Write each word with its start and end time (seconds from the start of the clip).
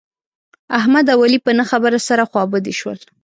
احمد 0.79 1.05
او 1.13 1.19
علي 1.25 1.39
په 1.45 1.51
نه 1.59 1.63
خبره 1.71 1.99
سره 2.07 2.23
خوابدي 2.31 2.73
شول. 2.79 2.99